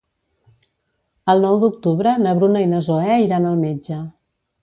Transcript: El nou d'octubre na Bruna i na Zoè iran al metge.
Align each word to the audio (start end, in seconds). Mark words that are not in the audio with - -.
El 1.33 1.43
nou 1.47 1.59
d'octubre 1.65 2.15
na 2.23 2.33
Bruna 2.41 2.65
i 2.65 2.69
na 2.73 2.81
Zoè 2.89 3.21
iran 3.27 3.47
al 3.51 3.61
metge. 3.67 4.01